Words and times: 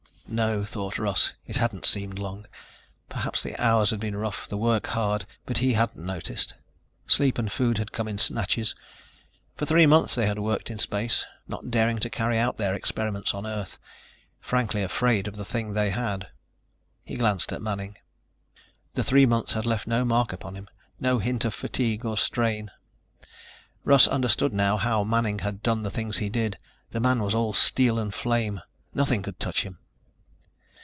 No, 0.33 0.63
thought 0.63 0.97
Russ, 0.97 1.33
it 1.45 1.57
hadn't 1.57 1.85
seemed 1.85 2.17
long. 2.17 2.45
Perhaps 3.09 3.43
the 3.43 3.61
hours 3.61 3.89
had 3.89 3.99
been 3.99 4.15
rough, 4.15 4.47
the 4.47 4.55
work 4.57 4.87
hard, 4.87 5.25
but 5.45 5.57
he 5.57 5.73
hadn't 5.73 6.05
noticed. 6.05 6.53
Sleep 7.05 7.37
and 7.37 7.51
food 7.51 7.77
had 7.77 7.91
come 7.91 8.07
in 8.07 8.17
snatches. 8.17 8.73
For 9.57 9.65
three 9.65 9.85
months 9.85 10.15
they 10.15 10.27
had 10.27 10.39
worked 10.39 10.71
in 10.71 10.79
space, 10.79 11.25
not 11.49 11.69
daring 11.69 11.99
to 11.99 12.09
carry 12.09 12.37
out 12.37 12.55
their 12.55 12.73
experiments 12.73 13.33
on 13.33 13.45
Earth... 13.45 13.77
frankly 14.39 14.81
afraid 14.83 15.27
of 15.27 15.35
the 15.35 15.43
thing 15.43 15.73
they 15.73 15.89
had. 15.89 16.29
He 17.03 17.17
glanced 17.17 17.51
at 17.51 17.61
Manning. 17.61 17.97
The 18.93 19.03
three 19.03 19.25
months 19.25 19.51
had 19.51 19.65
left 19.65 19.85
no 19.85 20.05
mark 20.05 20.31
upon 20.31 20.55
him, 20.55 20.69
no 20.97 21.19
hint 21.19 21.43
of 21.43 21.53
fatigue 21.53 22.05
or 22.05 22.15
strain. 22.17 22.71
Russ 23.83 24.07
understood 24.07 24.53
now 24.53 24.77
how 24.77 25.03
Manning 25.03 25.39
had 25.39 25.61
done 25.61 25.83
the 25.83 25.91
things 25.91 26.19
he 26.19 26.29
did. 26.29 26.57
The 26.91 27.01
man 27.01 27.21
was 27.21 27.35
all 27.35 27.51
steel 27.51 27.99
and 27.99 28.13
flame. 28.13 28.61
Nothing 28.93 29.23
could 29.23 29.37
touch 29.37 29.63
him. 29.63 29.79